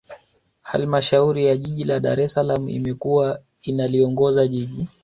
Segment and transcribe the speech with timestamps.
[0.61, 4.87] Halmashauri ya Jiji la Dar es Salaam imekuwa inaliongoza Jiji